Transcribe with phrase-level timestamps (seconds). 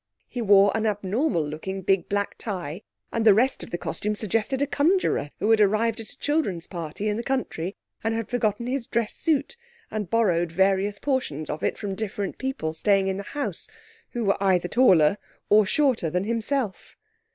[0.27, 2.81] He wore an abnormal looking big black tie,
[3.13, 6.65] and the rest of the costume suggested a conjurer who had arrived at a children's
[6.65, 9.57] party in the country and had forgotten his dress suit,
[9.91, 13.67] and borrowed various portions of it from different people staying in the house,
[14.13, 15.19] who were either taller
[15.51, 16.97] or shorter than himself.